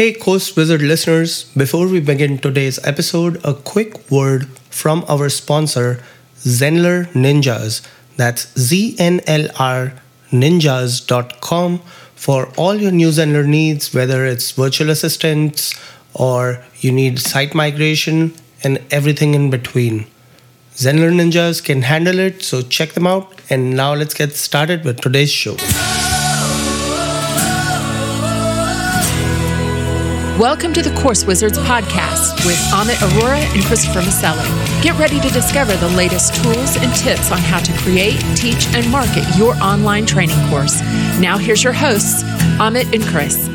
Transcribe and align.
Hey, 0.00 0.14
Course 0.14 0.56
Wizard 0.56 0.80
listeners, 0.80 1.44
before 1.54 1.86
we 1.86 2.00
begin 2.00 2.38
today's 2.38 2.78
episode, 2.86 3.38
a 3.44 3.52
quick 3.52 4.10
word 4.10 4.48
from 4.70 5.04
our 5.10 5.28
sponsor, 5.28 6.02
Zenler 6.38 7.04
Ninjas. 7.12 7.86
That's 8.16 8.50
Z-N-L-R 8.58 9.92
ninjas.com 10.30 11.78
for 12.14 12.46
all 12.56 12.76
your 12.76 12.92
new 12.92 13.08
Zenler 13.10 13.46
needs, 13.46 13.92
whether 13.92 14.24
it's 14.24 14.52
virtual 14.52 14.88
assistants 14.88 15.78
or 16.14 16.64
you 16.78 16.92
need 16.92 17.18
site 17.18 17.54
migration 17.54 18.32
and 18.64 18.82
everything 18.90 19.34
in 19.34 19.50
between. 19.50 20.06
Zenler 20.76 21.12
Ninjas 21.12 21.62
can 21.62 21.82
handle 21.82 22.18
it, 22.18 22.42
so 22.42 22.62
check 22.62 22.92
them 22.92 23.06
out. 23.06 23.38
And 23.50 23.76
now 23.76 23.92
let's 23.92 24.14
get 24.14 24.32
started 24.32 24.82
with 24.82 25.02
today's 25.02 25.30
show. 25.30 25.56
Welcome 30.40 30.72
to 30.72 30.80
the 30.80 30.98
Course 30.98 31.26
Wizards 31.26 31.58
podcast 31.58 32.46
with 32.46 32.56
Amit 32.72 32.94
Arora 32.94 33.42
and 33.54 33.62
Christopher 33.64 34.00
Maselli. 34.00 34.82
Get 34.82 34.98
ready 34.98 35.20
to 35.20 35.28
discover 35.28 35.76
the 35.76 35.90
latest 35.90 36.34
tools 36.42 36.76
and 36.78 36.94
tips 36.94 37.30
on 37.30 37.40
how 37.40 37.58
to 37.58 37.70
create, 37.80 38.18
teach, 38.36 38.66
and 38.68 38.90
market 38.90 39.22
your 39.36 39.54
online 39.56 40.06
training 40.06 40.38
course. 40.48 40.80
Now, 41.20 41.36
here's 41.36 41.62
your 41.62 41.74
hosts, 41.74 42.22
Amit 42.58 42.90
and 42.94 43.04
Chris. 43.04 43.48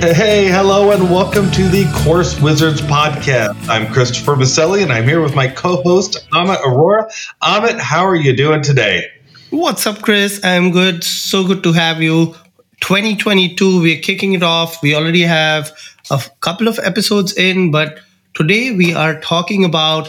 Hey, 0.00 0.48
hello, 0.48 0.90
and 0.90 1.08
welcome 1.08 1.48
to 1.52 1.68
the 1.68 1.88
Course 2.02 2.40
Wizards 2.40 2.80
podcast. 2.80 3.68
I'm 3.68 3.86
Christopher 3.92 4.34
Maselli, 4.34 4.82
and 4.82 4.92
I'm 4.92 5.04
here 5.04 5.20
with 5.20 5.36
my 5.36 5.46
co 5.46 5.82
host, 5.82 6.28
Amit 6.32 6.56
Arora. 6.62 7.12
Amit, 7.40 7.78
how 7.78 8.04
are 8.04 8.16
you 8.16 8.36
doing 8.36 8.62
today? 8.62 9.06
What's 9.50 9.86
up, 9.86 10.02
Chris? 10.02 10.40
I'm 10.42 10.72
good. 10.72 11.04
So 11.04 11.46
good 11.46 11.62
to 11.62 11.72
have 11.72 12.02
you. 12.02 12.34
2022, 12.80 13.80
we're 13.80 14.00
kicking 14.00 14.32
it 14.32 14.42
off. 14.42 14.82
We 14.82 14.96
already 14.96 15.22
have 15.22 15.70
a 16.10 16.20
couple 16.40 16.68
of 16.68 16.78
episodes 16.80 17.36
in, 17.36 17.70
but 17.70 17.98
today 18.34 18.72
we 18.72 18.94
are 18.94 19.20
talking 19.20 19.64
about 19.64 20.08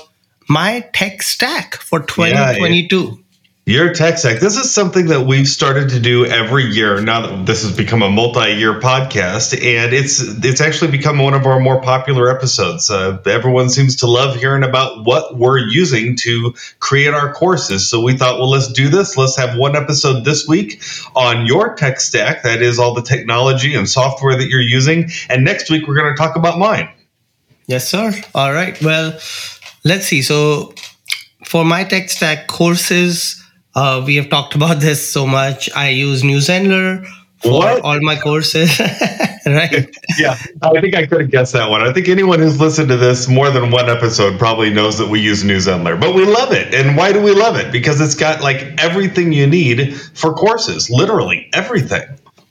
my 0.49 0.87
tech 0.93 1.21
stack 1.21 1.75
for 1.75 1.99
2022. 2.01 2.95
Yeah, 2.95 3.22
your 3.65 3.93
tech 3.93 4.17
stack. 4.17 4.41
This 4.41 4.57
is 4.57 4.69
something 4.69 5.05
that 5.07 5.25
we've 5.25 5.47
started 5.47 5.89
to 5.89 5.99
do 5.99 6.25
every 6.25 6.65
year. 6.65 6.99
Now 6.99 7.25
that 7.25 7.45
this 7.45 7.63
has 7.63 7.75
become 7.75 8.01
a 8.01 8.09
multi-year 8.09 8.81
podcast, 8.81 9.53
and 9.53 9.93
it's 9.93 10.21
it's 10.43 10.59
actually 10.59 10.91
become 10.91 11.17
one 11.19 11.33
of 11.33 11.45
our 11.45 11.61
more 11.61 11.81
popular 11.81 12.29
episodes. 12.29 12.89
Uh, 12.89 13.21
everyone 13.25 13.69
seems 13.69 13.95
to 13.97 14.07
love 14.07 14.35
hearing 14.35 14.63
about 14.63 15.05
what 15.05 15.37
we're 15.37 15.59
using 15.59 16.17
to 16.17 16.53
create 16.79 17.13
our 17.13 17.33
courses. 17.33 17.89
So 17.89 18.01
we 18.01 18.17
thought, 18.17 18.37
well, 18.37 18.49
let's 18.49 18.71
do 18.71 18.89
this. 18.89 19.15
Let's 19.15 19.37
have 19.37 19.57
one 19.57 19.77
episode 19.77 20.25
this 20.25 20.45
week 20.45 20.83
on 21.15 21.45
your 21.45 21.73
tech 21.75 22.01
stack. 22.01 22.43
That 22.43 22.61
is 22.61 22.79
all 22.79 22.93
the 22.93 23.01
technology 23.01 23.75
and 23.75 23.87
software 23.87 24.35
that 24.35 24.49
you're 24.49 24.59
using. 24.59 25.09
And 25.29 25.45
next 25.45 25.69
week 25.69 25.87
we're 25.87 25.95
going 25.95 26.13
to 26.13 26.21
talk 26.21 26.35
about 26.35 26.59
mine. 26.59 26.89
Yes, 27.67 27.87
sir. 27.87 28.11
All 28.35 28.51
right. 28.51 28.79
Well, 28.81 29.17
let's 29.85 30.05
see. 30.05 30.21
So 30.21 30.73
for 31.45 31.63
my 31.63 31.85
tech 31.85 32.09
stack 32.09 32.47
courses 32.47 33.39
uh, 33.75 34.03
we 34.05 34.15
have 34.15 34.29
talked 34.29 34.55
about 34.55 34.79
this 34.79 35.11
so 35.11 35.25
much. 35.25 35.69
I 35.75 35.89
use 35.89 36.23
New 36.23 36.37
Zenler 36.37 37.05
for 37.41 37.59
what? 37.59 37.81
all 37.81 37.99
my 38.01 38.15
courses. 38.15 38.79
right? 39.45 39.95
yeah, 40.17 40.37
I 40.61 40.79
think 40.79 40.95
I 40.95 41.05
could 41.05 41.21
have 41.21 41.31
guessed 41.31 41.53
that 41.53 41.69
one. 41.69 41.81
I 41.81 41.91
think 41.91 42.07
anyone 42.07 42.39
who's 42.39 42.59
listened 42.59 42.89
to 42.89 42.97
this 42.97 43.27
more 43.27 43.49
than 43.49 43.71
one 43.71 43.89
episode 43.89 44.39
probably 44.39 44.69
knows 44.69 44.97
that 44.97 45.09
we 45.09 45.19
use 45.19 45.43
New 45.43 45.57
Zenler, 45.57 45.99
but 45.99 46.15
we 46.15 46.25
love 46.25 46.51
it. 46.51 46.73
And 46.73 46.95
why 46.95 47.11
do 47.11 47.21
we 47.21 47.31
love 47.31 47.55
it? 47.57 47.71
Because 47.71 47.99
it's 47.99 48.15
got 48.15 48.41
like 48.41 48.61
everything 48.77 49.33
you 49.33 49.47
need 49.47 49.95
for 50.13 50.33
courses, 50.33 50.89
literally 50.89 51.49
everything. 51.53 52.03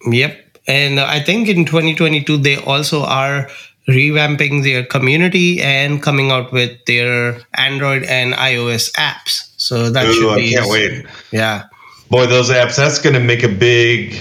Yep. 0.07 0.39
And 0.67 1.01
I 1.01 1.21
think 1.21 1.49
in 1.49 1.65
2022, 1.65 2.37
they 2.39 2.57
also 2.57 3.03
are 3.03 3.49
revamping 3.89 4.63
their 4.63 4.85
community 4.85 5.61
and 5.61 6.03
coming 6.03 6.31
out 6.31 6.53
with 6.53 6.85
their 6.87 7.41
Android 7.55 8.05
and 8.05 8.35
iOS 8.35 8.93
apps. 8.93 9.51
So 9.57 9.91
that 9.91 10.07
Ooh, 10.07 10.13
should 10.13 10.37
be. 10.37 10.57
I 10.57 10.61
can't 10.61 10.71
wait. 10.71 11.07
Yeah. 11.31 11.65
Boy, 12.11 12.27
those 12.27 12.51
apps, 12.51 12.77
that's 12.77 12.99
going 12.99 13.15
to 13.15 13.21
make 13.21 13.43
a 13.43 13.49
big 13.49 14.15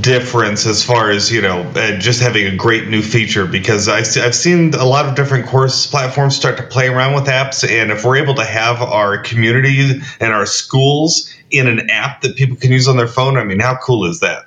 difference 0.00 0.66
as 0.66 0.82
far 0.82 1.10
as 1.10 1.32
you 1.32 1.40
know 1.40 1.62
uh, 1.74 1.98
just 1.98 2.20
having 2.20 2.46
a 2.46 2.54
great 2.54 2.88
new 2.88 3.02
feature 3.02 3.46
because 3.46 3.88
I, 3.88 3.98
have 4.20 4.34
seen 4.34 4.74
a 4.74 4.84
lot 4.84 5.06
of 5.06 5.14
different 5.14 5.46
course 5.46 5.86
platforms 5.86 6.36
start 6.36 6.56
to 6.58 6.62
play 6.62 6.88
around 6.88 7.14
with 7.14 7.24
apps 7.24 7.68
and 7.68 7.90
if 7.90 8.04
we're 8.04 8.16
able 8.16 8.34
to 8.34 8.44
have 8.44 8.82
our 8.82 9.18
community 9.18 10.02
and 10.20 10.32
our 10.32 10.46
schools 10.46 11.32
in 11.50 11.66
an 11.66 11.88
app 11.90 12.20
that 12.22 12.36
people 12.36 12.56
can 12.56 12.72
use 12.72 12.88
on 12.88 12.96
their 12.96 13.08
phone 13.08 13.38
i 13.38 13.44
mean 13.44 13.58
how 13.58 13.76
cool 13.76 14.04
is 14.04 14.20
that 14.20 14.44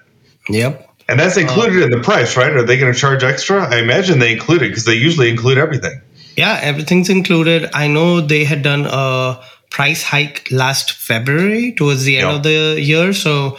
yep 0.50 0.89
and 1.10 1.20
that's 1.20 1.38
included 1.38 1.84
in 1.84 1.90
the 1.90 2.00
price, 2.00 2.38
right? 2.38 2.54
Are 2.54 2.64
they 2.64 2.78
going 2.78 2.94
to 2.94 3.00
charge 3.00 3.24
extra? 3.24 3.64
I 3.64 3.80
imagine 3.80 4.20
they 4.20 4.32
include 4.34 4.62
it 4.62 4.70
because 4.70 4.86
they 4.86 4.96
usually 4.96 5.30
include 5.30 5.58
everything. 5.58 6.02
Yeah, 6.38 6.60
everything's 6.62 7.10
included. 7.10 7.70
I 7.74 7.88
know 7.88 8.22
they 8.22 8.44
had 8.44 8.62
done 8.62 8.86
a 8.88 9.42
price 9.70 10.04
hike 10.04 10.48
last 10.52 10.92
February 10.94 11.74
towards 11.74 12.04
the 12.04 12.18
end 12.18 12.28
yep. 12.28 12.36
of 12.38 12.44
the 12.44 12.82
year. 12.82 13.14
So 13.14 13.58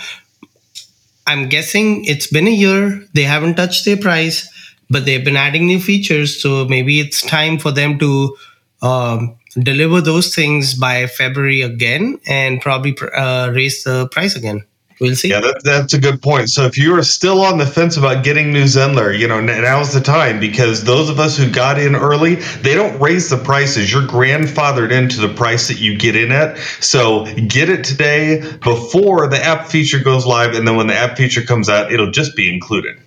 I'm 1.27 1.49
guessing 1.49 2.05
it's 2.05 2.27
been 2.27 2.47
a 2.47 2.53
year. 2.53 3.05
They 3.15 3.25
haven't 3.25 3.57
touched 3.57 3.85
their 3.85 3.97
price, 3.97 4.49
but 4.89 5.05
they've 5.05 5.25
been 5.25 5.37
adding 5.37 5.67
new 5.67 5.81
features. 5.81 6.41
So 6.43 6.67
maybe 6.67 7.01
it's 7.01 7.21
time 7.21 7.59
for 7.59 7.71
them 7.71 7.99
to 7.99 8.37
um, 8.83 9.37
deliver 9.55 10.01
those 10.01 10.35
things 10.35 10.75
by 10.75 11.07
February 11.07 11.63
again 11.63 12.21
and 12.27 12.61
probably 12.61 12.97
uh, 13.15 13.51
raise 13.53 13.85
the 13.85 14.09
price 14.09 14.37
again. 14.37 14.65
We'll 15.01 15.17
see. 15.17 15.31
Yeah, 15.31 15.41
that, 15.41 15.63
that's 15.65 15.95
a 15.95 15.99
good 15.99 16.21
point. 16.21 16.51
So 16.51 16.67
if 16.67 16.77
you 16.77 16.95
are 16.95 17.03
still 17.03 17.41
on 17.41 17.57
the 17.57 17.65
fence 17.65 17.97
about 17.97 18.23
getting 18.23 18.53
New 18.53 18.65
Zenler, 18.65 19.19
you 19.19 19.27
know 19.27 19.41
now's 19.41 19.95
the 19.95 20.01
time 20.01 20.39
because 20.39 20.85
those 20.85 21.09
of 21.09 21.19
us 21.19 21.39
who 21.39 21.51
got 21.51 21.81
in 21.81 21.97
early, 21.97 22.35
they 22.35 22.75
don't 22.75 23.01
raise 23.01 23.31
the 23.31 23.39
prices. 23.39 23.91
You're 23.91 24.07
grandfathered 24.07 24.93
into 24.93 25.21
the 25.21 25.33
price 25.33 25.69
that 25.69 25.79
you 25.81 25.97
get 25.97 26.17
in 26.17 26.31
at. 26.33 26.59
So 26.81 27.25
get 27.49 27.71
it 27.71 27.83
today 27.83 28.41
before 28.63 29.27
the 29.29 29.43
app 29.43 29.69
feature 29.69 30.01
goes 30.01 30.27
live, 30.27 30.55
and 30.55 30.69
then 30.69 30.77
when 30.77 30.87
the 30.87 30.95
app 30.97 31.17
feature 31.17 31.43
comes 31.43 31.71
out, 31.71 31.91
it'll 31.91 32.11
just 32.11 32.37
be 32.37 32.53
included. 32.53 32.99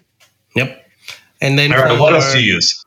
Yep. 0.56 0.80
And 1.42 1.60
then 1.60 1.72
right, 1.72 2.00
what 2.00 2.16
else 2.16 2.34
do 2.34 2.40
you 2.40 2.56
use? 2.56 2.83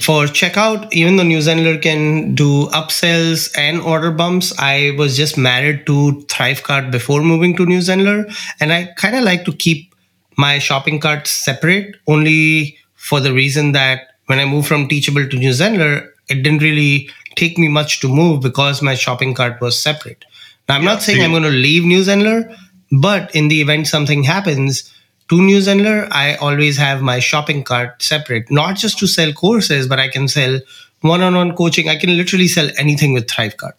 For 0.00 0.24
checkout, 0.24 0.92
even 0.92 1.16
though 1.16 1.24
New 1.24 1.38
Zenler 1.38 1.80
can 1.80 2.34
do 2.34 2.66
upsells 2.68 3.52
and 3.58 3.80
order 3.80 4.10
bumps, 4.10 4.52
I 4.58 4.94
was 4.96 5.16
just 5.16 5.36
married 5.36 5.86
to 5.86 6.24
Thrivecart 6.28 6.90
before 6.90 7.22
moving 7.22 7.56
to 7.56 7.66
New 7.66 7.80
Zenler. 7.80 8.32
And 8.60 8.72
I 8.72 8.86
kind 8.96 9.16
of 9.16 9.24
like 9.24 9.44
to 9.46 9.52
keep 9.52 9.94
my 10.36 10.58
shopping 10.58 11.00
cart 11.00 11.26
separate 11.26 11.96
only 12.06 12.76
for 12.94 13.20
the 13.20 13.32
reason 13.32 13.72
that 13.72 14.10
when 14.26 14.38
I 14.38 14.44
moved 14.44 14.68
from 14.68 14.88
Teachable 14.88 15.28
to 15.28 15.36
New 15.36 15.50
Zenler, 15.50 16.08
it 16.28 16.42
didn't 16.42 16.62
really 16.62 17.10
take 17.36 17.58
me 17.58 17.68
much 17.68 18.00
to 18.00 18.08
move 18.08 18.42
because 18.42 18.82
my 18.82 18.94
shopping 18.94 19.34
cart 19.34 19.60
was 19.60 19.78
separate. 19.78 20.24
Now, 20.68 20.76
I'm 20.76 20.82
yeah, 20.82 20.92
not 20.92 21.02
saying. 21.02 21.22
I'm 21.22 21.30
going 21.30 21.42
to 21.44 21.48
leave 21.48 21.84
New 21.84 22.02
Zenler, 22.02 22.56
but 22.90 23.34
in 23.34 23.48
the 23.48 23.60
event 23.60 23.86
something 23.86 24.24
happens, 24.24 24.92
to 25.28 25.42
New 25.42 25.58
Zenler, 25.58 26.08
I 26.10 26.36
always 26.36 26.76
have 26.76 27.02
my 27.02 27.18
shopping 27.18 27.64
cart 27.64 28.02
separate, 28.02 28.50
not 28.50 28.76
just 28.76 28.98
to 28.98 29.06
sell 29.06 29.32
courses, 29.32 29.88
but 29.88 29.98
I 29.98 30.08
can 30.08 30.28
sell 30.28 30.60
one-on-one 31.00 31.56
coaching. 31.56 31.88
I 31.88 31.96
can 31.96 32.16
literally 32.16 32.48
sell 32.48 32.68
anything 32.78 33.12
with 33.12 33.26
Thrivecart. 33.26 33.74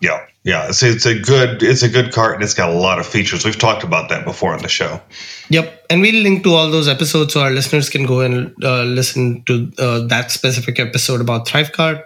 Yeah, 0.00 0.26
yeah. 0.44 0.68
It's, 0.68 0.82
it's 0.82 1.06
a 1.06 1.18
good 1.18 1.62
it's 1.62 1.82
a 1.82 1.88
good 1.88 2.12
cart 2.12 2.34
and 2.34 2.42
it's 2.42 2.54
got 2.54 2.68
a 2.68 2.74
lot 2.74 2.98
of 2.98 3.06
features. 3.06 3.44
We've 3.44 3.58
talked 3.58 3.84
about 3.84 4.08
that 4.08 4.24
before 4.24 4.52
on 4.52 4.60
the 4.60 4.68
show. 4.68 5.00
Yep, 5.48 5.86
and 5.88 6.00
we'll 6.02 6.22
link 6.22 6.42
to 6.42 6.54
all 6.54 6.70
those 6.70 6.88
episodes 6.88 7.34
so 7.34 7.40
our 7.40 7.50
listeners 7.50 7.88
can 7.88 8.04
go 8.04 8.20
and 8.20 8.52
uh, 8.64 8.82
listen 8.82 9.44
to 9.44 9.70
uh, 9.78 10.00
that 10.08 10.30
specific 10.30 10.80
episode 10.80 11.20
about 11.20 11.46
Thrivecart. 11.46 12.02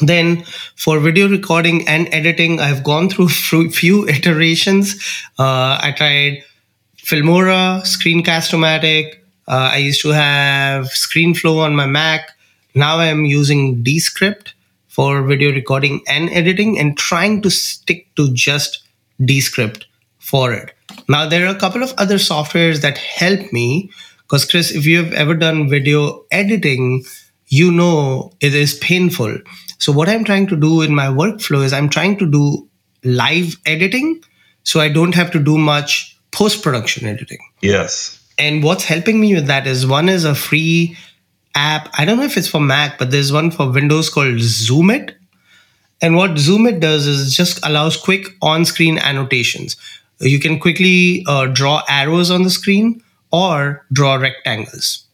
Then 0.00 0.44
for 0.76 0.98
video 0.98 1.28
recording 1.28 1.86
and 1.86 2.08
editing, 2.12 2.58
I've 2.58 2.82
gone 2.82 3.10
through 3.10 3.28
few 3.70 4.08
iterations. 4.08 4.96
Uh, 5.38 5.78
I 5.80 5.92
tried 5.96 6.42
Filmora, 7.04 7.82
Screencast-O-Matic. 7.82 9.16
Uh, 9.46 9.70
I 9.74 9.76
used 9.76 10.00
to 10.00 10.08
have 10.08 10.86
ScreenFlow 10.86 11.58
on 11.58 11.76
my 11.76 11.86
Mac. 11.86 12.30
Now 12.74 12.98
I'm 12.98 13.26
using 13.26 13.82
Descript 13.82 14.54
for 14.88 15.22
video 15.22 15.52
recording 15.52 16.02
and 16.08 16.30
editing 16.30 16.78
and 16.78 16.96
trying 16.96 17.42
to 17.42 17.50
stick 17.50 18.06
to 18.16 18.32
just 18.32 18.82
Descript 19.22 19.86
for 20.18 20.54
it. 20.54 20.72
Now, 21.06 21.28
there 21.28 21.46
are 21.46 21.54
a 21.54 21.58
couple 21.58 21.82
of 21.82 21.92
other 21.98 22.14
softwares 22.14 22.80
that 22.80 22.96
help 22.96 23.52
me 23.52 23.90
because, 24.22 24.46
Chris, 24.46 24.74
if 24.74 24.86
you 24.86 25.04
have 25.04 25.12
ever 25.12 25.34
done 25.34 25.68
video 25.68 26.24
editing, 26.30 27.04
you 27.48 27.70
know 27.70 28.32
it 28.40 28.54
is 28.54 28.78
painful. 28.78 29.36
So, 29.78 29.92
what 29.92 30.08
I'm 30.08 30.24
trying 30.24 30.46
to 30.46 30.56
do 30.56 30.80
in 30.80 30.94
my 30.94 31.08
workflow 31.08 31.62
is 31.62 31.74
I'm 31.74 31.90
trying 31.90 32.16
to 32.18 32.26
do 32.30 32.66
live 33.04 33.56
editing 33.66 34.24
so 34.62 34.80
I 34.80 34.88
don't 34.88 35.14
have 35.14 35.30
to 35.32 35.38
do 35.38 35.58
much 35.58 36.13
post 36.34 36.62
production 36.62 37.06
editing. 37.06 37.38
Yes. 37.62 38.20
And 38.38 38.62
what's 38.62 38.84
helping 38.84 39.20
me 39.20 39.34
with 39.34 39.46
that 39.46 39.66
is 39.66 39.86
one 39.86 40.08
is 40.08 40.24
a 40.24 40.34
free 40.34 40.96
app. 41.54 41.88
I 41.96 42.04
don't 42.04 42.18
know 42.18 42.24
if 42.24 42.36
it's 42.36 42.48
for 42.48 42.60
Mac, 42.60 42.98
but 42.98 43.10
there's 43.10 43.32
one 43.32 43.50
for 43.50 43.70
Windows 43.70 44.10
called 44.10 44.34
Zoomit. 44.36 45.14
And 46.02 46.16
what 46.16 46.32
Zoomit 46.32 46.80
does 46.80 47.06
is 47.06 47.34
just 47.34 47.64
allows 47.64 47.96
quick 47.96 48.26
on 48.42 48.64
screen 48.64 48.98
annotations. 48.98 49.76
You 50.20 50.40
can 50.40 50.58
quickly 50.58 51.24
uh, 51.28 51.46
draw 51.46 51.82
arrows 51.88 52.30
on 52.30 52.42
the 52.42 52.50
screen 52.50 53.02
or 53.30 53.84
draw 53.92 54.16
rectangles. 54.16 55.04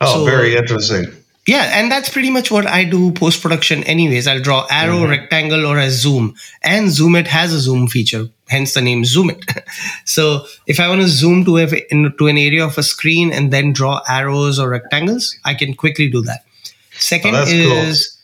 Oh, 0.00 0.14
So- 0.14 0.24
very 0.24 0.56
interesting. 0.56 1.06
Yeah, 1.46 1.78
and 1.78 1.92
that's 1.92 2.08
pretty 2.08 2.30
much 2.30 2.50
what 2.50 2.66
I 2.66 2.84
do 2.84 3.12
post 3.12 3.42
production, 3.42 3.84
anyways. 3.84 4.26
I'll 4.26 4.40
draw 4.40 4.66
arrow, 4.70 5.00
Mm-hmm. 5.00 5.10
rectangle, 5.10 5.66
or 5.66 5.78
a 5.78 5.90
zoom. 5.90 6.34
And 6.62 6.90
Zoom 6.90 7.16
It 7.16 7.26
has 7.26 7.52
a 7.52 7.60
zoom 7.60 7.86
feature, 7.86 8.28
hence 8.48 8.72
the 8.72 8.80
name 8.80 9.04
Zoom 9.04 9.28
It. 9.30 9.44
so 10.06 10.46
if 10.66 10.80
I 10.80 10.88
want 10.88 11.02
to 11.02 11.08
zoom 11.08 11.44
to, 11.44 11.58
a, 11.58 11.66
into 11.90 12.28
an 12.28 12.38
area 12.38 12.64
of 12.64 12.78
a 12.78 12.82
screen 12.82 13.30
and 13.30 13.52
then 13.52 13.72
draw 13.74 14.00
arrows 14.08 14.58
or 14.58 14.70
rectangles, 14.70 15.36
I 15.44 15.52
can 15.54 15.74
quickly 15.74 16.08
do 16.08 16.22
that. 16.22 16.44
Second 16.92 17.34
Oh, 17.34 17.38
that's 17.38 17.50
cool. 17.52 17.72
is, 17.72 18.18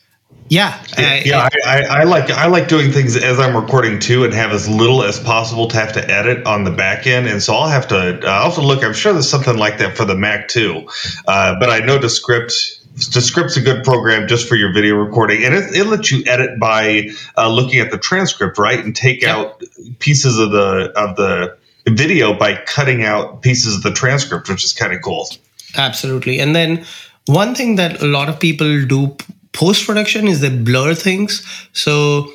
yeah, 0.49 0.83
I- 0.97 1.23
yeah, 1.27 1.49
I, 1.67 1.83
I, 1.83 2.01
I 2.01 2.05
like 2.05 2.31
I 2.31 2.47
like 2.47 2.69
doing 2.69 2.91
things 2.91 3.17
as 3.17 3.39
I'm 3.39 3.55
recording 3.55 3.99
too, 3.99 4.25
and 4.25 4.33
have 4.33 4.53
as 4.53 4.67
little 4.69 5.03
as 5.05 5.21
possible 5.21 5.69
to 5.69 5.77
have 5.77 5.93
to 5.93 6.11
edit 6.11 6.47
on 6.47 6.65
the 6.65 6.71
back 6.71 7.07
end. 7.07 7.27
And 7.29 7.43
so 7.43 7.55
I'll 7.55 7.69
have 7.69 7.87
to 7.89 8.27
uh, 8.27 8.31
also 8.45 8.63
look. 8.63 8.83
I'm 8.83 8.95
sure 8.95 9.13
there's 9.13 9.29
something 9.29 9.57
like 9.59 9.79
that 9.79 9.97
for 9.97 10.05
the 10.07 10.15
Mac 10.17 10.49
too, 10.49 10.89
uh, 11.29 11.57
but 11.61 11.69
I 11.69 11.81
know 11.81 11.99
Descript. 11.99 12.79
Descript's 12.97 13.57
a 13.57 13.61
good 13.61 13.85
program 13.85 14.27
just 14.29 14.49
for 14.49 14.57
your 14.57 14.73
video 14.73 14.97
recording, 14.97 15.45
and 15.45 15.55
it, 15.55 15.75
it 15.75 15.85
lets 15.87 16.11
you 16.11 16.25
edit 16.27 16.59
by 16.59 17.09
uh, 17.37 17.49
looking 17.49 17.79
at 17.79 17.91
the 17.91 17.99
transcript, 17.99 18.59
right, 18.59 18.79
and 18.85 18.95
take 18.95 19.23
Yeah. 19.23 19.37
out 19.37 19.63
pieces 20.01 20.39
of 20.39 20.51
the 20.51 20.93
of 20.97 21.17
the 21.17 21.57
video 21.89 22.35
by 22.35 22.57
cutting 22.67 23.05
out 23.05 23.43
pieces 23.43 23.77
of 23.77 23.83
the 23.83 23.93
transcript, 23.93 24.49
which 24.49 24.65
is 24.65 24.73
kind 24.73 24.93
of 24.93 25.01
cool. 25.03 25.29
Absolutely. 25.77 26.41
And 26.41 26.55
then 26.55 26.85
one 27.27 27.55
thing 27.55 27.77
that 27.77 28.03
a 28.03 28.07
lot 28.07 28.29
of 28.29 28.39
people 28.41 28.85
do 28.85 29.17
post 29.53 29.87
production 29.87 30.27
is 30.27 30.41
they 30.41 30.51
blur 30.51 30.95
things. 30.95 31.47
So 31.73 32.31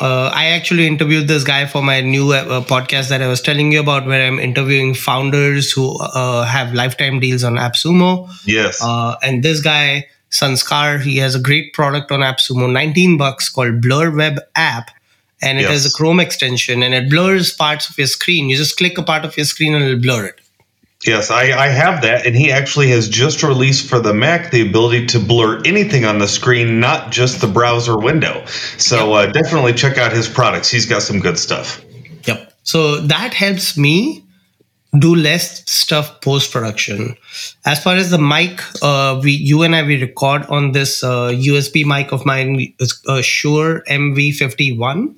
uh, 0.00 0.30
I 0.32 0.46
actually 0.50 0.86
interviewed 0.86 1.26
this 1.28 1.44
guy 1.44 1.66
for 1.66 1.82
my 1.82 2.00
new 2.00 2.32
uh, 2.32 2.60
podcast 2.64 3.08
that 3.08 3.20
I 3.22 3.26
was 3.26 3.40
telling 3.40 3.72
you 3.72 3.80
about, 3.80 4.06
where 4.06 4.26
I'm 4.26 4.38
interviewing 4.38 4.94
founders 4.94 5.72
who 5.72 5.98
uh, 6.00 6.44
have 6.44 6.72
lifetime 6.74 7.18
deals 7.20 7.42
on 7.44 7.54
AppSumo. 7.54 8.28
Yes. 8.46 8.80
Uh, 8.82 9.16
and 9.22 9.42
this 9.42 9.60
guy, 9.60 10.06
Sanskar, 10.30 11.00
he 11.00 11.16
has 11.18 11.34
a 11.34 11.40
great 11.40 11.72
product 11.72 12.12
on 12.12 12.20
AppSumo, 12.20 12.70
19 12.72 13.16
bucks 13.18 13.48
called 13.48 13.80
Blur 13.80 14.14
Web 14.14 14.38
App. 14.54 14.90
And 15.40 15.58
it 15.58 15.62
Yes. 15.62 15.70
has 15.70 15.86
a 15.86 15.90
Chrome 15.96 16.18
extension 16.18 16.82
and 16.82 16.92
it 16.94 17.08
blurs 17.08 17.52
parts 17.52 17.88
of 17.88 17.96
your 17.96 18.08
screen. 18.08 18.48
You 18.50 18.56
just 18.56 18.76
click 18.76 18.98
a 18.98 19.04
part 19.04 19.24
of 19.24 19.36
your 19.36 19.46
screen 19.46 19.72
and 19.74 19.84
it'll 19.84 20.00
blur 20.00 20.26
it. 20.26 20.40
Yes, 21.06 21.30
I, 21.30 21.52
I 21.52 21.68
have 21.68 22.02
that, 22.02 22.26
and 22.26 22.34
he 22.34 22.50
actually 22.50 22.88
has 22.88 23.08
just 23.08 23.44
released 23.44 23.88
for 23.88 24.00
the 24.00 24.12
Mac 24.12 24.50
the 24.50 24.68
ability 24.68 25.06
to 25.06 25.20
blur 25.20 25.62
anything 25.64 26.04
on 26.04 26.18
the 26.18 26.26
screen, 26.26 26.80
not 26.80 27.12
just 27.12 27.40
the 27.40 27.46
browser 27.46 27.96
window. 27.96 28.44
So 28.78 29.12
uh, 29.12 29.26
definitely 29.26 29.74
check 29.74 29.96
out 29.96 30.12
his 30.12 30.28
products. 30.28 30.68
He's 30.68 30.86
got 30.86 31.02
some 31.02 31.20
good 31.20 31.38
stuff. 31.38 31.84
Yep. 32.24 32.52
So 32.64 33.00
that 33.02 33.32
helps 33.32 33.78
me 33.78 34.24
do 34.98 35.14
less 35.14 35.70
stuff 35.70 36.20
post 36.20 36.52
production. 36.52 37.16
As 37.64 37.80
far 37.80 37.94
as 37.94 38.10
the 38.10 38.18
mic, 38.18 38.60
uh, 38.82 39.20
we 39.22 39.32
you 39.32 39.62
and 39.62 39.76
I 39.76 39.84
we 39.84 40.00
record 40.00 40.46
on 40.46 40.72
this 40.72 41.04
uh, 41.04 41.28
USB 41.28 41.84
mic 41.84 42.10
of 42.10 42.26
mine. 42.26 42.74
It's 42.80 43.00
a 43.06 43.22
Shure 43.22 43.84
MV51. 43.88 45.14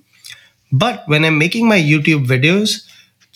But 0.72 1.04
when 1.06 1.24
I'm 1.24 1.38
making 1.38 1.68
my 1.68 1.78
YouTube 1.78 2.26
videos, 2.26 2.86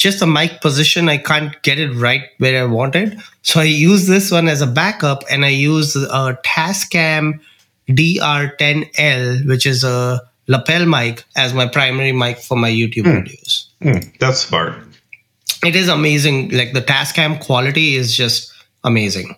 just 0.04 0.20
the 0.20 0.26
mic 0.26 0.60
position, 0.60 1.08
I 1.08 1.16
can't 1.16 1.60
get 1.62 1.78
it 1.78 1.90
right 1.94 2.24
where 2.36 2.62
I 2.62 2.66
want 2.66 2.94
it. 2.94 3.18
So 3.40 3.60
I 3.60 3.64
use 3.64 4.06
this 4.06 4.30
one 4.30 4.48
as 4.48 4.60
a 4.60 4.66
backup, 4.66 5.24
and 5.30 5.46
I 5.46 5.48
use 5.48 5.96
a 5.96 6.38
Tascam 6.44 7.40
DR10L, 7.88 9.48
which 9.48 9.64
is 9.64 9.82
a 9.82 10.20
lapel 10.46 10.84
mic, 10.84 11.24
as 11.36 11.54
my 11.54 11.66
primary 11.66 12.12
mic 12.12 12.36
for 12.38 12.54
my 12.54 12.70
YouTube 12.70 13.04
videos. 13.04 13.64
Hmm, 13.80 14.10
that's 14.20 14.40
smart. 14.40 14.74
It 15.64 15.74
is 15.74 15.88
amazing. 15.88 16.50
Like 16.50 16.74
the 16.74 16.82
Tascam 16.82 17.40
quality 17.40 17.94
is 17.94 18.14
just 18.14 18.52
amazing. 18.84 19.34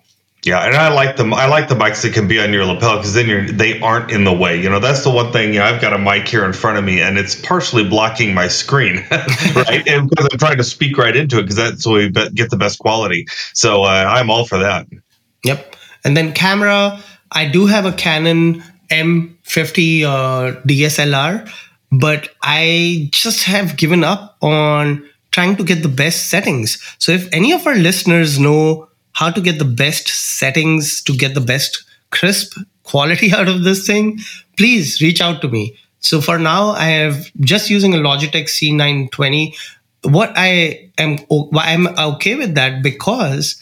Yeah, 0.46 0.60
and 0.60 0.76
I 0.76 0.92
like 0.92 1.16
them. 1.16 1.34
I 1.34 1.46
like 1.46 1.68
the 1.68 1.74
mics 1.74 2.02
that 2.02 2.14
can 2.14 2.28
be 2.28 2.38
on 2.38 2.52
your 2.52 2.64
lapel 2.64 2.98
because 2.98 3.14
then 3.14 3.26
you're 3.26 3.44
they 3.46 3.80
aren't 3.80 4.12
in 4.12 4.22
the 4.22 4.32
way. 4.32 4.62
You 4.62 4.70
know, 4.70 4.78
that's 4.78 5.02
the 5.02 5.10
one 5.10 5.32
thing. 5.32 5.52
You 5.52 5.58
know, 5.58 5.64
I've 5.64 5.80
got 5.80 5.92
a 5.92 5.98
mic 5.98 6.28
here 6.28 6.44
in 6.44 6.52
front 6.52 6.78
of 6.78 6.84
me, 6.84 7.00
and 7.00 7.18
it's 7.18 7.34
partially 7.34 7.82
blocking 7.86 8.32
my 8.32 8.46
screen, 8.46 9.04
right? 9.10 9.82
and 9.88 10.08
because 10.08 10.28
I'm 10.30 10.38
trying 10.38 10.58
to 10.58 10.64
speak 10.64 10.98
right 10.98 11.16
into 11.16 11.38
it, 11.38 11.42
because 11.42 11.56
that's 11.56 11.82
the 11.82 11.90
way 11.90 12.06
we 12.06 12.30
get 12.30 12.50
the 12.50 12.56
best 12.56 12.78
quality. 12.78 13.26
So 13.54 13.82
uh, 13.82 13.88
I'm 14.08 14.30
all 14.30 14.46
for 14.46 14.58
that. 14.58 14.86
Yep. 15.42 15.74
And 16.04 16.16
then 16.16 16.32
camera, 16.32 17.02
I 17.32 17.46
do 17.46 17.66
have 17.66 17.84
a 17.84 17.92
Canon 17.92 18.62
M50 18.90 20.02
uh, 20.02 20.60
DSLR, 20.62 21.50
but 21.90 22.28
I 22.44 23.08
just 23.10 23.44
have 23.44 23.76
given 23.76 24.04
up 24.04 24.36
on 24.40 25.08
trying 25.32 25.56
to 25.56 25.64
get 25.64 25.82
the 25.82 25.88
best 25.88 26.30
settings. 26.30 26.80
So 26.98 27.10
if 27.10 27.28
any 27.32 27.52
of 27.52 27.66
our 27.66 27.74
listeners 27.74 28.38
know 28.38 28.85
how 29.16 29.30
to 29.30 29.40
get 29.40 29.58
the 29.58 29.64
best 29.64 30.08
settings 30.08 31.02
to 31.02 31.16
get 31.16 31.32
the 31.34 31.40
best 31.40 31.84
crisp 32.10 32.58
quality 32.82 33.32
out 33.38 33.48
of 33.48 33.64
this 33.64 33.86
thing, 33.86 34.18
please 34.56 35.00
reach 35.00 35.20
out 35.20 35.40
to 35.40 35.48
me. 35.48 35.76
So 36.00 36.20
for 36.20 36.38
now, 36.38 36.70
I 36.70 36.88
have 36.88 37.30
just 37.40 37.70
using 37.70 37.94
a 37.94 37.96
Logitech 37.96 38.44
C920. 38.44 39.56
What 40.02 40.32
I 40.36 40.90
am, 40.98 41.18
I'm 41.54 41.86
okay 41.98 42.34
with 42.34 42.54
that 42.56 42.82
because 42.82 43.60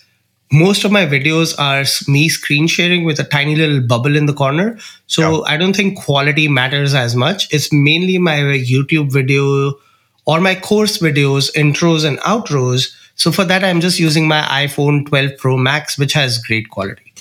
most 0.52 0.84
of 0.84 0.90
my 0.90 1.06
videos 1.06 1.56
are 1.58 1.84
me 2.12 2.28
screen 2.28 2.66
sharing 2.66 3.04
with 3.04 3.20
a 3.20 3.24
tiny 3.24 3.54
little 3.54 3.80
bubble 3.80 4.16
in 4.16 4.26
the 4.26 4.34
corner. 4.34 4.76
So 5.06 5.46
I 5.46 5.56
don't 5.56 5.74
think 5.74 5.98
quality 5.98 6.48
matters 6.48 6.94
as 6.94 7.14
much. 7.14 7.46
It's 7.54 7.72
mainly 7.72 8.18
my 8.18 8.38
YouTube 8.38 9.12
video 9.12 9.74
or 10.26 10.40
my 10.40 10.56
course 10.56 10.98
videos, 10.98 11.52
intros 11.54 12.04
and 12.04 12.18
outros. 12.20 12.92
So 13.14 13.32
for 13.32 13.44
that, 13.44 13.64
I'm 13.64 13.80
just 13.80 13.98
using 13.98 14.28
my 14.28 14.42
iPhone 14.42 15.06
12 15.06 15.38
Pro 15.38 15.56
Max, 15.56 15.98
which 15.98 16.12
has 16.14 16.38
great 16.38 16.68
quality. 16.68 17.13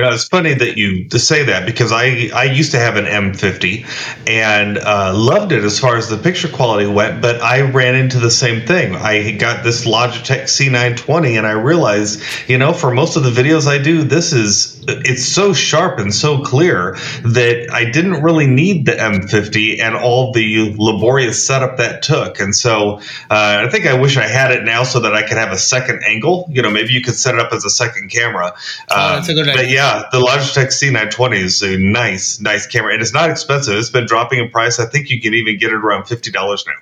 Yeah, 0.00 0.14
it's 0.14 0.24
funny 0.28 0.54
that 0.54 0.76
you 0.76 1.08
to 1.08 1.18
say 1.18 1.44
that 1.44 1.66
because 1.66 1.92
I 1.92 2.30
I 2.34 2.44
used 2.44 2.72
to 2.72 2.78
have 2.78 2.96
an 2.96 3.04
M50 3.04 4.28
and 4.28 4.78
uh, 4.78 5.12
loved 5.14 5.52
it 5.52 5.64
as 5.64 5.78
far 5.78 5.96
as 5.96 6.08
the 6.08 6.16
picture 6.16 6.48
quality 6.48 6.86
went, 6.86 7.20
but 7.20 7.40
I 7.40 7.60
ran 7.62 7.94
into 7.94 8.18
the 8.18 8.30
same 8.30 8.66
thing. 8.66 8.94
I 8.96 9.32
got 9.32 9.64
this 9.64 9.86
Logitech 9.86 10.44
C920 10.44 11.36
and 11.38 11.46
I 11.46 11.52
realized, 11.52 12.22
you 12.48 12.58
know, 12.58 12.72
for 12.72 12.90
most 12.90 13.16
of 13.16 13.24
the 13.24 13.30
videos 13.30 13.66
I 13.66 13.78
do, 13.82 14.02
this 14.02 14.32
is 14.32 14.80
it's 14.88 15.24
so 15.24 15.52
sharp 15.52 15.98
and 15.98 16.14
so 16.14 16.42
clear 16.42 16.94
that 17.22 17.68
I 17.72 17.84
didn't 17.90 18.22
really 18.22 18.46
need 18.46 18.86
the 18.86 18.92
M50 18.92 19.80
and 19.80 19.94
all 19.94 20.32
the 20.32 20.74
laborious 20.78 21.46
setup 21.46 21.76
that 21.76 22.02
took. 22.02 22.40
And 22.40 22.54
so 22.54 22.98
uh, 23.30 23.64
I 23.64 23.68
think 23.70 23.86
I 23.86 23.98
wish 24.00 24.16
I 24.16 24.26
had 24.26 24.50
it 24.52 24.64
now 24.64 24.82
so 24.84 25.00
that 25.00 25.14
I 25.14 25.22
could 25.26 25.36
have 25.36 25.52
a 25.52 25.58
second 25.58 26.02
angle. 26.04 26.46
You 26.50 26.62
know, 26.62 26.70
maybe 26.70 26.92
you 26.92 27.02
could 27.02 27.14
set 27.14 27.34
it 27.34 27.40
up 27.40 27.52
as 27.52 27.64
a 27.64 27.70
second 27.70 28.10
camera. 28.10 28.54
Oh, 28.90 29.14
that's 29.14 29.28
a 29.28 29.34
good 29.34 29.48
Um, 29.48 29.54
But 29.54 29.64
idea. 29.66 29.82
Yeah, 29.90 30.08
the 30.12 30.18
Logitech 30.18 30.68
C920 30.68 31.36
is 31.36 31.62
a 31.62 31.76
nice, 31.78 32.40
nice 32.40 32.66
camera, 32.66 32.92
and 32.92 33.02
it's 33.02 33.12
not 33.12 33.30
expensive. 33.30 33.74
It's 33.76 33.90
been 33.90 34.06
dropping 34.06 34.38
in 34.40 34.50
price. 34.50 34.78
I 34.78 34.86
think 34.86 35.10
you 35.10 35.20
can 35.20 35.34
even 35.34 35.58
get 35.58 35.70
it 35.72 35.76
around 35.76 36.04
fifty 36.06 36.30
dollars 36.30 36.64
now. 36.66 36.74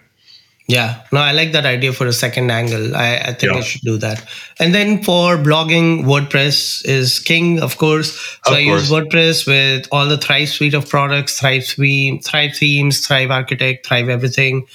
Yeah, 0.66 1.02
no, 1.12 1.20
I 1.20 1.32
like 1.32 1.52
that 1.52 1.64
idea 1.64 1.94
for 1.94 2.06
a 2.06 2.12
second 2.12 2.50
angle. 2.50 2.94
I, 2.94 3.16
I 3.16 3.32
think 3.32 3.52
I 3.54 3.60
should 3.62 3.80
do 3.80 3.96
that. 3.98 4.22
And 4.60 4.74
then 4.74 5.02
for 5.02 5.38
blogging, 5.38 6.04
WordPress 6.04 6.84
is 6.84 7.20
king, 7.20 7.62
of 7.62 7.78
course. 7.78 8.12
So 8.44 8.52
Of 8.52 8.58
I 8.58 8.58
use. 8.58 8.90
WordPress 8.90 9.46
with 9.46 9.88
all 9.90 10.06
the 10.06 10.18
Thrive 10.18 10.50
suite 10.50 10.74
of 10.74 10.86
products, 10.86 11.40
Thrive 11.40 11.64
theme, 11.64 12.20
Thrive 12.20 12.54
themes, 12.54 13.06
Thrive 13.06 13.30
Architect, 13.30 13.86
Thrive 13.86 14.10
everything, 14.10 14.66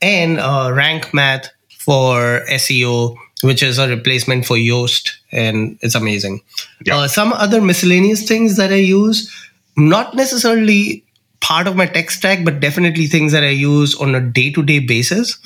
and 0.00 0.38
uh, 0.38 0.70
Rank 0.72 1.12
Math 1.12 1.50
for 1.80 2.42
SEO, 2.48 3.16
which 3.42 3.62
is 3.62 3.78
a 3.78 3.88
replacement 3.88 4.46
for 4.46 4.56
Yoast, 4.56 5.10
and 5.32 5.78
it's 5.80 5.94
amazing. 5.94 6.40
Yeah. 6.84 6.98
Uh, 6.98 7.08
some 7.08 7.32
other 7.32 7.60
miscellaneous 7.60 8.26
things 8.26 8.56
that 8.56 8.72
I 8.72 8.76
use, 8.76 9.30
not 9.76 10.14
necessarily 10.14 11.04
part 11.40 11.66
of 11.66 11.76
my 11.76 11.86
tech 11.86 12.10
stack, 12.10 12.44
but 12.44 12.60
definitely 12.60 13.06
things 13.06 13.32
that 13.32 13.42
I 13.42 13.48
use 13.48 13.94
on 13.96 14.14
a 14.14 14.20
day 14.20 14.52
to 14.52 14.62
day 14.62 14.78
basis 14.78 15.38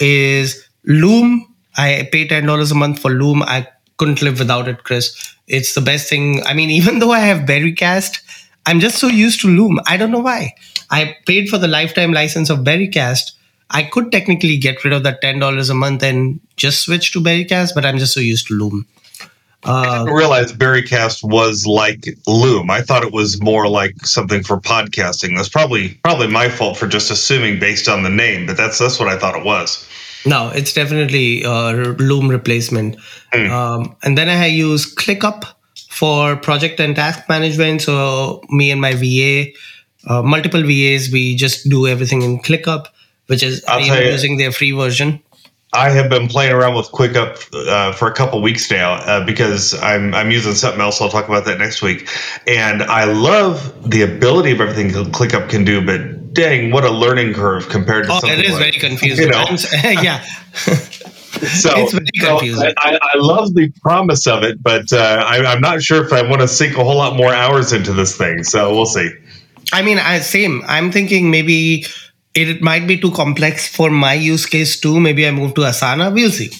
is 0.00 0.66
Loom. 0.84 1.48
I 1.76 2.08
pay 2.12 2.26
ten 2.26 2.46
dollars 2.46 2.70
a 2.70 2.74
month 2.74 2.98
for 2.98 3.10
Loom. 3.10 3.42
I 3.42 3.66
couldn't 3.96 4.22
live 4.22 4.38
without 4.38 4.68
it, 4.68 4.84
Chris. 4.84 5.34
It's 5.46 5.74
the 5.74 5.80
best 5.80 6.08
thing. 6.08 6.42
I 6.44 6.54
mean, 6.54 6.70
even 6.80 6.98
though 6.98 7.12
I 7.12 7.20
have 7.20 7.46
Berrycast, 7.48 8.18
I'm 8.66 8.80
just 8.80 8.98
so 8.98 9.08
used 9.08 9.40
to 9.40 9.48
Loom. 9.48 9.80
I 9.86 9.96
don't 9.96 10.10
know 10.10 10.20
why. 10.20 10.54
I 10.90 11.16
paid 11.26 11.48
for 11.48 11.58
the 11.58 11.68
lifetime 11.68 12.12
license 12.12 12.50
of 12.50 12.60
Berrycast. 12.60 13.32
I 13.70 13.82
could 13.84 14.12
technically 14.12 14.56
get 14.58 14.84
rid 14.84 14.92
of 14.92 15.02
that 15.04 15.20
ten 15.22 15.38
dollars 15.38 15.70
a 15.70 15.74
month 15.74 16.02
and 16.02 16.40
just 16.56 16.82
switch 16.82 17.12
to 17.12 17.20
Berrycast, 17.20 17.70
but 17.74 17.84
I'm 17.86 17.98
just 17.98 18.14
so 18.14 18.20
used 18.20 18.46
to 18.48 18.54
Loom. 18.54 18.86
I 19.64 19.70
Uh, 19.70 19.98
didn't 20.04 20.14
realize 20.14 20.52
Berrycast 20.52 21.22
was 21.22 21.66
like 21.66 22.04
Loom. 22.26 22.68
I 22.70 22.82
thought 22.82 23.04
it 23.04 23.12
was 23.12 23.40
more 23.40 23.68
like 23.68 23.94
something 24.04 24.42
for 24.42 24.60
podcasting. 24.60 25.36
That's 25.36 25.48
probably 25.48 25.90
probably 26.02 26.26
my 26.26 26.48
fault 26.48 26.76
for 26.76 26.88
just 26.88 27.10
assuming 27.10 27.60
based 27.60 27.88
on 27.88 28.02
the 28.02 28.10
name, 28.10 28.46
but 28.46 28.56
that's 28.56 28.78
that's 28.78 28.98
what 28.98 29.08
I 29.08 29.16
thought 29.16 29.36
it 29.36 29.44
was. 29.44 29.86
No, 30.26 30.50
it's 30.50 30.72
definitely 30.72 31.42
a 31.44 31.72
Loom 31.98 32.28
replacement. 32.28 32.96
Um, 33.34 33.96
and 34.02 34.16
then 34.18 34.28
I 34.28 34.46
use 34.46 34.92
ClickUp 34.94 35.44
for 35.90 36.36
project 36.36 36.78
and 36.80 36.94
task 36.96 37.28
management. 37.28 37.82
So 37.82 38.40
me 38.50 38.70
and 38.70 38.80
my 38.80 38.94
VA, 38.94 39.50
uh, 40.08 40.22
multiple 40.22 40.62
VAs, 40.62 41.10
we 41.12 41.34
just 41.36 41.68
do 41.68 41.86
everything 41.88 42.22
in 42.22 42.38
ClickUp, 42.40 42.86
which 43.26 43.42
is 43.42 43.64
I'll 43.66 43.78
I 43.78 43.86
tell 43.86 43.96
am 43.96 44.04
you- 44.04 44.12
using 44.12 44.36
their 44.36 44.52
free 44.52 44.72
version. 44.72 45.20
I 45.74 45.88
have 45.88 46.10
been 46.10 46.28
playing 46.28 46.52
around 46.52 46.74
with 46.74 46.88
ClickUp 46.88 47.48
uh, 47.66 47.92
for 47.92 48.06
a 48.06 48.12
couple 48.12 48.42
weeks 48.42 48.70
now 48.70 48.92
uh, 48.92 49.24
because 49.24 49.72
I'm 49.80 50.14
I'm 50.14 50.30
using 50.30 50.52
something 50.52 50.82
else. 50.82 51.00
I'll 51.00 51.08
talk 51.08 51.28
about 51.28 51.46
that 51.46 51.58
next 51.58 51.80
week. 51.80 52.10
And 52.46 52.82
I 52.82 53.04
love 53.04 53.90
the 53.90 54.02
ability 54.02 54.50
of 54.52 54.60
everything 54.60 54.90
ClickUp 54.90 55.48
can 55.48 55.64
do, 55.64 55.84
but 55.84 56.34
dang, 56.34 56.70
what 56.72 56.84
a 56.84 56.90
learning 56.90 57.32
curve 57.34 57.68
compared 57.68 58.04
to 58.06 58.12
oh, 58.12 58.20
something 58.20 58.38
it 58.38 58.44
is 58.44 58.52
like, 58.52 58.60
very 58.60 58.72
confusing. 58.72 59.26
You 59.26 59.32
know? 59.32 59.44
yeah. 60.02 60.20
so, 60.22 60.74
it's 61.76 61.92
very 61.92 62.06
so 62.20 62.38
confusing. 62.38 62.72
I, 62.76 62.98
I 63.00 63.18
love 63.18 63.54
the 63.54 63.72
promise 63.80 64.26
of 64.26 64.42
it, 64.42 64.62
but 64.62 64.92
uh, 64.92 65.24
I, 65.26 65.44
I'm 65.44 65.60
not 65.60 65.82
sure 65.82 66.04
if 66.04 66.12
I 66.12 66.22
want 66.22 66.42
to 66.42 66.48
sink 66.48 66.76
a 66.76 66.84
whole 66.84 66.96
lot 66.96 67.16
more 67.16 67.32
hours 67.32 67.72
into 67.72 67.94
this 67.94 68.16
thing. 68.16 68.44
So 68.44 68.74
we'll 68.74 68.86
see. 68.86 69.10
I 69.72 69.82
mean, 69.82 69.98
I 69.98 70.18
same. 70.18 70.62
I'm 70.66 70.92
thinking 70.92 71.30
maybe 71.30 71.86
it 72.34 72.62
might 72.62 72.86
be 72.86 72.98
too 72.98 73.10
complex 73.10 73.68
for 73.68 73.90
my 73.90 74.14
use 74.14 74.46
case 74.46 74.78
too. 74.80 75.00
Maybe 75.00 75.26
I 75.26 75.30
move 75.30 75.54
to 75.54 75.62
Asana. 75.62 76.12
We'll 76.12 76.30
see. 76.30 76.50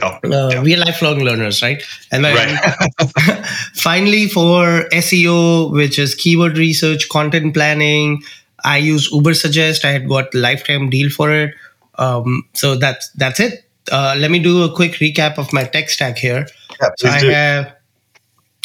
No. 0.00 0.08
Uh, 0.24 0.48
Yeah. 0.52 0.62
We 0.62 0.74
are 0.74 0.78
lifelong 0.78 1.18
learners, 1.20 1.62
right? 1.62 1.82
And 2.10 2.24
then 2.24 2.34
Right. 2.34 3.46
finally, 3.74 4.28
for 4.28 4.88
SEO, 4.92 5.70
which 5.72 5.98
is 5.98 6.14
keyword 6.14 6.58
research, 6.58 7.08
content 7.08 7.54
planning, 7.54 8.22
I 8.64 8.78
use 8.78 9.10
Uber 9.12 9.34
Suggest. 9.34 9.84
I 9.84 9.90
had 9.92 10.08
got 10.08 10.34
lifetime 10.34 10.90
deal 10.90 11.10
for 11.10 11.30
it. 11.30 11.54
Um, 11.96 12.48
so 12.54 12.74
that's 12.76 13.10
that's 13.10 13.38
it. 13.40 13.64
Uh, 13.92 14.14
let 14.18 14.30
me 14.30 14.38
do 14.38 14.62
a 14.64 14.74
quick 14.74 14.92
recap 14.94 15.38
of 15.38 15.52
my 15.52 15.64
tech 15.64 15.90
stack 15.90 16.16
here. 16.18 16.46
Yeah, 16.80 16.88
So 16.98 17.08
I 17.08 17.20
do. 17.20 17.28
have 17.28 17.72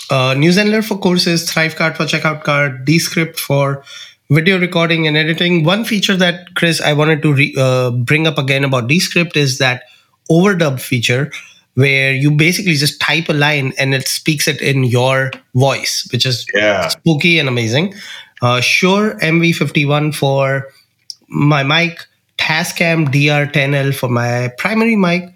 uh, 0.09 0.33
New 0.35 0.49
Zenler 0.51 0.83
for 0.83 0.97
courses, 0.97 1.47
ThriveCart 1.51 1.97
for 1.97 2.05
checkout 2.05 2.43
card, 2.43 2.85
Descript 2.85 3.39
for 3.39 3.83
video 4.29 4.59
recording 4.59 5.07
and 5.07 5.17
editing. 5.17 5.63
One 5.63 5.83
feature 5.83 6.15
that 6.15 6.53
Chris 6.55 6.81
I 6.81 6.93
wanted 6.93 7.21
to 7.23 7.33
re- 7.33 7.55
uh, 7.57 7.91
bring 7.91 8.27
up 8.27 8.37
again 8.37 8.63
about 8.63 8.87
Descript 8.87 9.35
is 9.35 9.57
that 9.57 9.83
overdub 10.29 10.79
feature 10.79 11.31
where 11.73 12.13
you 12.13 12.29
basically 12.31 12.73
just 12.75 12.99
type 12.99 13.29
a 13.29 13.33
line 13.33 13.73
and 13.77 13.93
it 13.93 14.07
speaks 14.07 14.47
it 14.47 14.61
in 14.61 14.83
your 14.83 15.31
voice, 15.55 16.07
which 16.11 16.25
is 16.25 16.45
Yeah. 16.53 16.87
spooky 16.89 17.39
and 17.39 17.47
amazing. 17.49 17.93
Uh, 18.41 18.61
Shure 18.61 19.17
MV51 19.21 20.11
for 20.13 20.67
my 21.27 21.63
mic, 21.63 22.05
Tascam 22.37 23.07
DR10L 23.11 23.93
for 23.93 24.09
my 24.09 24.51
primary 24.57 24.95
mic. 24.95 25.33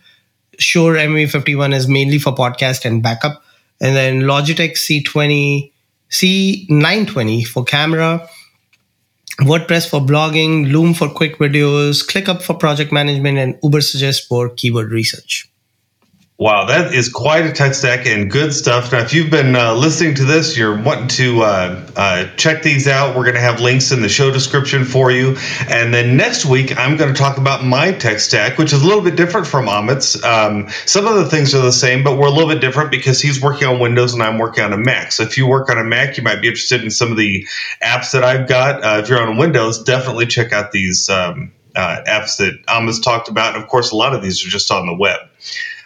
Shure, 0.59 0.95
MV51 0.95 1.73
is 1.73 1.87
mainly 1.87 2.19
for 2.19 2.33
podcast 2.33 2.85
and 2.85 3.01
backup. 3.01 3.41
And 3.81 3.95
then 3.95 4.21
Logitech 4.21 4.77
C20, 4.77 5.71
C920 6.11 7.43
for 7.47 7.63
camera. 7.63 8.27
WordPress 9.39 9.89
for 9.89 9.99
blogging, 9.99 10.71
Loom 10.71 10.93
for 10.93 11.09
quick 11.09 11.37
videos, 11.37 12.05
ClickUp 12.07 12.41
for 12.41 12.53
project 12.53 12.91
management, 12.91 13.37
and 13.37 13.57
Uber 13.63 13.81
Suggest 13.81 14.27
for 14.27 14.49
keyword 14.49 14.91
research. 14.91 15.49
Wow, 16.39 16.65
that 16.65 16.95
is 16.95 17.09
quite 17.09 17.45
a 17.45 17.51
tech 17.51 17.75
stack 17.75 18.07
and 18.07 18.29
good 18.29 18.53
stuff. 18.53 18.91
Now, 18.91 19.01
if 19.01 19.13
you've 19.13 19.29
been 19.29 19.55
uh, 19.55 19.75
listening 19.75 20.15
to 20.15 20.25
this, 20.25 20.57
you're 20.57 20.81
wanting 20.81 21.07
to 21.09 21.43
uh, 21.43 21.89
uh, 21.95 22.27
check 22.37 22.63
these 22.63 22.87
out, 22.87 23.15
we're 23.15 23.23
going 23.23 23.35
to 23.35 23.41
have 23.41 23.61
links 23.61 23.91
in 23.91 24.01
the 24.01 24.09
show 24.09 24.31
description 24.31 24.83
for 24.83 25.11
you. 25.11 25.37
And 25.69 25.93
then 25.93 26.17
next 26.17 26.47
week, 26.47 26.75
I'm 26.75 26.97
going 26.97 27.13
to 27.13 27.17
talk 27.17 27.37
about 27.37 27.63
my 27.63 27.91
tech 27.91 28.19
stack, 28.19 28.57
which 28.57 28.73
is 28.73 28.81
a 28.81 28.85
little 28.85 29.03
bit 29.03 29.15
different 29.15 29.45
from 29.45 29.67
Amit's. 29.69 30.23
Um, 30.23 30.69
some 30.87 31.05
of 31.05 31.17
the 31.17 31.25
things 31.25 31.53
are 31.53 31.61
the 31.61 31.71
same, 31.71 32.03
but 32.03 32.17
we're 32.17 32.27
a 32.27 32.31
little 32.31 32.49
bit 32.49 32.61
different 32.61 32.89
because 32.89 33.21
he's 33.21 33.39
working 33.39 33.67
on 33.67 33.79
Windows 33.79 34.15
and 34.15 34.23
I'm 34.23 34.39
working 34.39 34.63
on 34.63 34.73
a 34.73 34.77
Mac. 34.77 35.11
So 35.11 35.21
if 35.21 35.37
you 35.37 35.45
work 35.45 35.69
on 35.69 35.77
a 35.77 35.83
Mac, 35.83 36.17
you 36.17 36.23
might 36.23 36.41
be 36.41 36.47
interested 36.47 36.83
in 36.83 36.89
some 36.89 37.11
of 37.11 37.17
the 37.17 37.47
apps 37.83 38.11
that 38.13 38.23
I've 38.23 38.49
got. 38.49 38.83
Uh, 38.83 39.01
if 39.03 39.07
you're 39.07 39.21
on 39.21 39.37
Windows, 39.37 39.83
definitely 39.83 40.25
check 40.25 40.51
out 40.51 40.71
these 40.71 41.09
um, 41.09 41.51
uh, 41.75 42.01
apps 42.07 42.37
that 42.37 42.59
Amit's 42.67 42.99
talked 42.99 43.29
about. 43.29 43.53
And 43.53 43.63
of 43.63 43.69
course, 43.69 43.91
a 43.91 43.95
lot 43.95 44.15
of 44.15 44.23
these 44.23 44.43
are 44.43 44.49
just 44.49 44.71
on 44.71 44.87
the 44.87 44.95
web. 44.95 45.19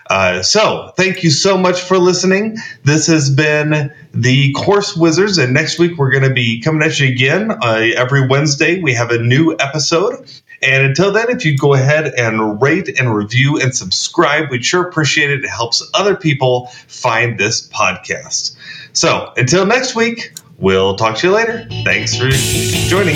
Uh, 0.10 0.42
so, 0.42 0.92
thank 0.96 1.24
you 1.24 1.30
so 1.30 1.58
much 1.58 1.82
for 1.82 1.98
listening. 1.98 2.58
This 2.84 3.08
has 3.08 3.30
been 3.30 3.94
the 4.14 4.54
Course 4.54 4.96
Wizards, 4.96 5.38
and 5.38 5.54
next 5.54 5.80
week 5.80 5.98
we're 5.98 6.12
going 6.12 6.24
to 6.24 6.34
be 6.34 6.62
coming 6.62 6.82
at 6.82 7.00
you 7.00 7.08
again. 7.08 7.52
Uh, 7.52 7.88
every 7.96 8.28
Wednesday, 8.28 8.82
we 8.82 8.94
have 8.94 9.12
a 9.12 9.20
new 9.20 9.56
episode. 9.60 10.30
And 10.62 10.86
until 10.86 11.12
then, 11.12 11.30
if 11.30 11.46
you 11.46 11.58
go 11.58 11.74
ahead 11.74 12.14
and 12.16 12.62
rate 12.62 13.00
and 13.00 13.14
review 13.14 13.60
and 13.60 13.76
subscribe, 13.76 14.50
we'd 14.50 14.66
sure 14.66 14.88
appreciate 14.88 15.30
it. 15.30 15.44
It 15.44 15.50
helps 15.50 15.88
other 15.94 16.16
people 16.16 16.68
find 16.88 17.40
this 17.40 17.68
podcast. 17.70 18.56
So, 18.94 19.32
until 19.38 19.66
next 19.66 19.96
week, 19.96 20.34
we'll 20.58 20.96
talk 20.96 21.18
to 21.18 21.28
you 21.28 21.34
later. 21.34 21.68
Thanks 21.84 22.16
for 22.16 22.30
joining. 22.30 23.16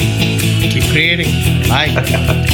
Keep 0.70 0.92
creating. 0.92 1.68
Bye. 1.68 2.46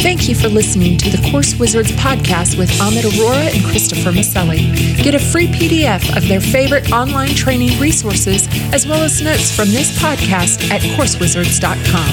Thank 0.00 0.28
you 0.28 0.36
for 0.36 0.48
listening 0.48 0.96
to 0.98 1.10
the 1.10 1.30
Course 1.30 1.58
Wizards 1.58 1.90
podcast 1.92 2.56
with 2.56 2.70
Amit 2.78 3.02
Arora 3.02 3.52
and 3.52 3.64
Christopher 3.64 4.12
Maselli. 4.12 4.72
Get 5.02 5.16
a 5.16 5.18
free 5.18 5.48
PDF 5.48 6.16
of 6.16 6.26
their 6.28 6.40
favorite 6.40 6.92
online 6.92 7.34
training 7.34 7.78
resources, 7.80 8.46
as 8.72 8.86
well 8.86 9.02
as 9.02 9.20
notes 9.20 9.54
from 9.54 9.70
this 9.70 9.98
podcast 9.98 10.70
at 10.70 10.82
coursewizards.com. 10.96 12.08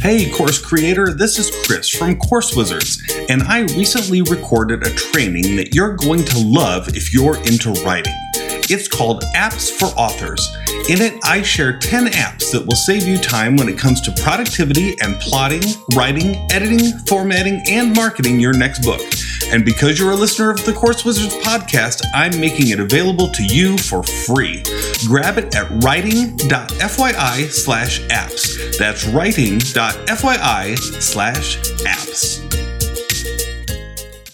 Hey, 0.00 0.30
course 0.30 0.58
creator, 0.58 1.12
this 1.12 1.38
is 1.38 1.50
Chris 1.66 1.88
from 1.88 2.16
Course 2.16 2.56
Wizards, 2.56 3.02
and 3.28 3.42
I 3.42 3.60
recently 3.76 4.22
recorded 4.22 4.86
a 4.86 4.90
training 4.90 5.56
that 5.56 5.74
you're 5.74 5.96
going 5.96 6.24
to 6.24 6.38
love 6.38 6.96
if 6.96 7.12
you're 7.12 7.36
into 7.44 7.72
writing. 7.84 8.14
It's 8.70 8.88
called 8.88 9.22
Apps 9.34 9.70
for 9.70 9.86
Authors. 9.98 10.56
In 10.88 11.02
it, 11.02 11.18
I 11.22 11.42
share 11.42 11.78
10 11.78 12.06
apps 12.06 12.50
that 12.52 12.64
will 12.66 12.76
save 12.76 13.06
you 13.06 13.18
time 13.18 13.56
when 13.56 13.68
it 13.68 13.78
comes 13.78 14.00
to 14.02 14.12
productivity 14.22 14.98
and 15.00 15.20
plotting, 15.20 15.62
writing, 15.94 16.36
editing, 16.50 16.98
formatting, 17.06 17.62
and 17.68 17.94
marketing 17.94 18.40
your 18.40 18.54
next 18.54 18.84
book. 18.84 19.02
And 19.48 19.64
because 19.64 19.98
you're 19.98 20.12
a 20.12 20.16
listener 20.16 20.50
of 20.50 20.64
the 20.64 20.72
Course 20.72 21.04
Wizards 21.04 21.36
podcast, 21.36 22.02
I'm 22.14 22.38
making 22.40 22.70
it 22.70 22.80
available 22.80 23.28
to 23.28 23.44
you 23.44 23.76
for 23.76 24.02
free. 24.02 24.62
Grab 25.06 25.36
it 25.38 25.54
at 25.54 25.70
writing.fyi 25.82 27.50
slash 27.50 28.00
apps. 28.08 28.78
That's 28.78 29.06
writing.fyi 29.06 30.78
slash 31.02 31.58
apps. 31.82 32.63